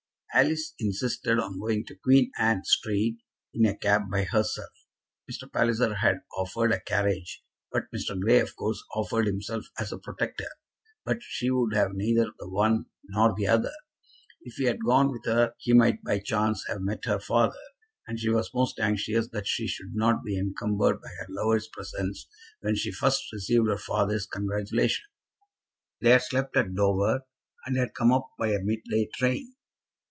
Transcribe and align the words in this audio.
Alice 0.33 0.73
insisted 0.79 1.39
on 1.39 1.59
going 1.59 1.83
to 1.85 1.93
Queen 2.01 2.31
Anne 2.39 2.63
Street 2.63 3.17
in 3.53 3.65
a 3.65 3.75
cab 3.75 4.03
by 4.09 4.23
herself. 4.23 4.69
Mr. 5.29 5.51
Palliser 5.51 5.95
had 5.95 6.21
offered 6.37 6.71
a 6.71 6.79
carriage, 6.79 7.43
and 7.73 7.83
Mr. 7.93 8.17
Grey, 8.17 8.39
of 8.39 8.55
course, 8.55 8.81
offered 8.95 9.25
himself 9.27 9.65
as 9.77 9.91
a 9.91 9.97
protector; 9.97 10.47
but 11.03 11.17
she 11.21 11.51
would 11.51 11.73
have 11.73 11.91
neither 11.93 12.27
the 12.39 12.47
one 12.47 12.85
nor 13.09 13.35
the 13.35 13.45
other. 13.45 13.73
If 14.43 14.53
he 14.53 14.63
had 14.63 14.85
gone 14.85 15.11
with 15.11 15.25
her 15.25 15.53
he 15.57 15.73
might 15.73 16.01
by 16.01 16.19
chance 16.19 16.63
have 16.69 16.79
met 16.79 17.03
her 17.03 17.19
father, 17.19 17.59
and 18.07 18.17
she 18.17 18.29
was 18.29 18.53
most 18.53 18.79
anxious 18.79 19.27
that 19.31 19.47
she 19.47 19.67
should 19.67 19.93
not 19.95 20.23
be 20.23 20.37
encumbered 20.37 21.01
by 21.01 21.09
her 21.19 21.27
lover's 21.27 21.67
presence 21.67 22.25
when 22.61 22.75
she 22.77 22.93
first 22.93 23.25
received 23.33 23.67
her 23.67 23.77
father's 23.77 24.27
congratulations. 24.27 25.09
They 25.99 26.11
had 26.11 26.21
slept 26.21 26.55
at 26.55 26.73
Dover, 26.73 27.25
and 27.65 27.75
had 27.75 27.93
come 27.93 28.13
up 28.13 28.29
by 28.39 28.53
a 28.53 28.63
mid 28.63 28.79
day 28.89 29.09
train. 29.13 29.55